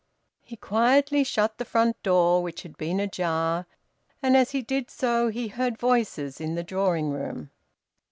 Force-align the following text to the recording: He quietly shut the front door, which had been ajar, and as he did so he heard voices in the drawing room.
He 0.41 0.55
quietly 0.55 1.23
shut 1.23 1.59
the 1.59 1.63
front 1.63 2.01
door, 2.01 2.41
which 2.41 2.63
had 2.63 2.75
been 2.75 2.99
ajar, 2.99 3.67
and 4.19 4.35
as 4.35 4.49
he 4.49 4.63
did 4.63 4.89
so 4.89 5.27
he 5.27 5.49
heard 5.49 5.77
voices 5.77 6.41
in 6.41 6.55
the 6.55 6.63
drawing 6.63 7.11
room. 7.11 7.51